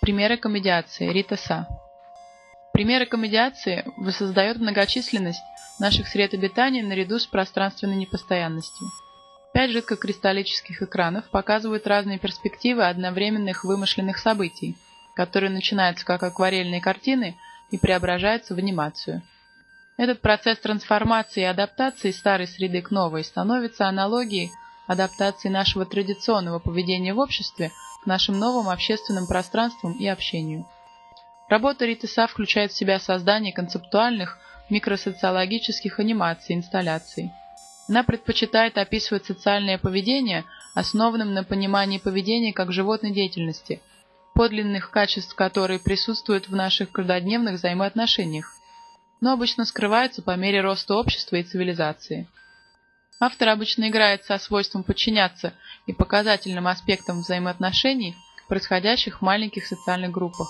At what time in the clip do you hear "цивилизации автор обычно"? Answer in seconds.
51.44-53.88